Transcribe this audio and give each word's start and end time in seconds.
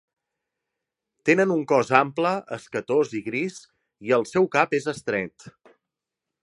Tenen 1.29 1.53
un 1.55 1.59
cos 1.71 1.91
ample, 1.99 2.31
escatós 2.57 3.13
i 3.19 3.23
gris, 3.29 3.61
i 4.09 4.19
el 4.19 4.27
seu 4.33 4.49
cap 4.59 4.77
és 4.79 4.93
estret. 4.97 5.51